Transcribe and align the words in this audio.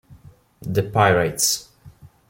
The 0.63 0.81
Pirates 0.81 1.69